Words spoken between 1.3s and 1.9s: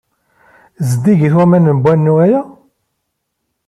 waman n